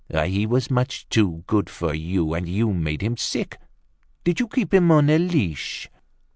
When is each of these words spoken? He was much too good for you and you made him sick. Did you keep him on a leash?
He 0.25 0.47
was 0.47 0.71
much 0.71 1.07
too 1.09 1.43
good 1.45 1.69
for 1.69 1.93
you 1.93 2.33
and 2.33 2.49
you 2.49 2.73
made 2.73 3.03
him 3.03 3.17
sick. 3.17 3.59
Did 4.23 4.39
you 4.39 4.47
keep 4.47 4.73
him 4.73 4.89
on 4.89 5.11
a 5.11 5.19
leash? 5.19 5.91